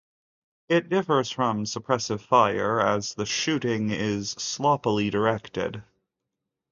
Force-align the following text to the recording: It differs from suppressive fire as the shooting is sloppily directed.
It 0.67 0.89
differs 0.89 1.29
from 1.29 1.65
suppressive 1.65 2.21
fire 2.21 2.79
as 2.81 3.13
the 3.13 3.27
shooting 3.27 3.91
is 3.91 4.31
sloppily 4.31 5.11
directed. 5.11 5.83